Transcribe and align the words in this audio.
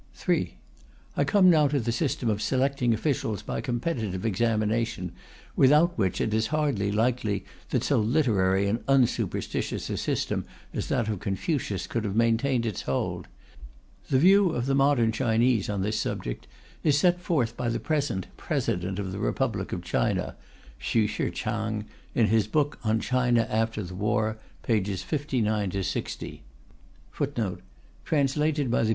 3. 0.15 0.57
I 1.15 1.23
come 1.23 1.47
now 1.51 1.67
to 1.67 1.79
the 1.79 1.91
system 1.91 2.27
of 2.27 2.41
selecting 2.41 2.91
officials 2.91 3.43
by 3.43 3.61
competitive 3.61 4.25
examination, 4.25 5.11
without 5.55 5.95
which 5.95 6.19
it 6.19 6.33
is 6.33 6.47
hardly 6.47 6.91
likely 6.91 7.45
that 7.69 7.83
so 7.83 7.99
literary 7.99 8.67
and 8.67 8.83
unsuperstitious 8.87 9.91
a 9.91 9.97
system 9.97 10.43
as 10.73 10.87
that 10.87 11.07
of 11.07 11.19
Confucius 11.19 11.85
could 11.85 12.03
have 12.03 12.15
maintained 12.15 12.65
its 12.65 12.81
hold. 12.81 13.27
The 14.09 14.17
view 14.17 14.49
of 14.49 14.65
the 14.65 14.73
modern 14.73 15.11
Chinese 15.11 15.69
on 15.69 15.83
this 15.83 15.99
subject 15.99 16.47
is 16.83 16.97
set 16.97 17.21
forth 17.21 17.55
by 17.55 17.69
the 17.69 17.79
present 17.79 18.25
President 18.37 18.97
of 18.97 19.11
the 19.11 19.19
Republic 19.19 19.71
of 19.71 19.83
China, 19.83 20.35
Hsu 20.79 21.05
Shi 21.05 21.29
chang, 21.29 21.85
in 22.15 22.25
his 22.25 22.47
book 22.47 22.79
on 22.83 23.01
China 23.01 23.45
after 23.51 23.83
the 23.83 23.93
War, 23.93 24.39
pp. 24.67 24.89